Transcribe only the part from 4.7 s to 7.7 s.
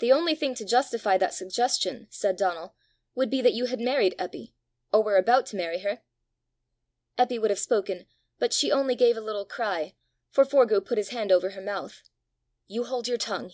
or were about to marry her!" Eppy would have